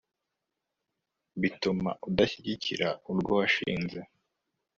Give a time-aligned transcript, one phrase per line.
[1.41, 3.99] bituma udashyigikira urwo washinze